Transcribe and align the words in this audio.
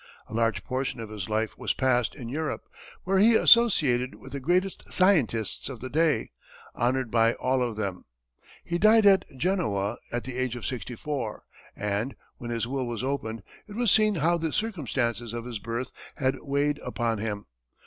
A 0.25 0.33
large 0.33 0.63
portion 0.63 0.99
of 0.99 1.11
his 1.11 1.29
life 1.29 1.55
was 1.59 1.75
passed 1.75 2.15
in 2.15 2.27
Europe, 2.27 2.67
where 3.03 3.19
he 3.19 3.35
associated 3.35 4.15
with 4.15 4.31
the 4.31 4.39
greatest 4.39 4.91
scientists 4.91 5.69
of 5.69 5.79
the 5.79 5.91
day, 5.91 6.31
honored 6.73 7.11
by 7.11 7.33
all 7.35 7.61
of 7.61 7.75
them. 7.75 8.05
He 8.63 8.79
died 8.79 9.05
at 9.05 9.25
Genoa 9.37 9.99
at 10.11 10.23
the 10.23 10.37
age 10.39 10.55
of 10.55 10.65
sixty 10.65 10.95
four, 10.95 11.43
and, 11.75 12.15
when 12.37 12.49
his 12.49 12.65
will 12.65 12.87
was 12.87 13.03
opened, 13.03 13.43
it 13.67 13.75
was 13.75 13.91
seen 13.91 14.15
how 14.15 14.39
the 14.39 14.51
circumstances 14.51 15.33
of 15.33 15.45
his 15.45 15.59
birth 15.59 15.91
had 16.15 16.39
weighed 16.39 16.79
upon 16.79 17.19
him. 17.19 17.45